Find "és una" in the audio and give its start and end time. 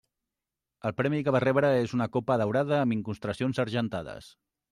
1.81-2.07